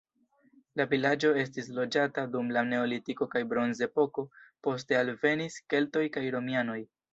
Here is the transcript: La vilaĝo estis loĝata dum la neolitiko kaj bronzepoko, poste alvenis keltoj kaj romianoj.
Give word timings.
La 0.79 0.85
vilaĝo 0.93 1.29
estis 1.41 1.69
loĝata 1.79 2.23
dum 2.37 2.49
la 2.57 2.63
neolitiko 2.71 3.29
kaj 3.37 3.43
bronzepoko, 3.53 4.27
poste 4.69 5.01
alvenis 5.05 5.63
keltoj 5.75 6.07
kaj 6.19 6.27
romianoj. 6.39 6.83